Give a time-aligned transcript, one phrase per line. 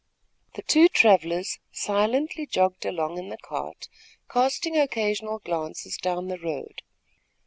[0.55, 3.87] The two travellers silently jogged along in the cart,
[4.31, 6.81] casting occasional glances down the road.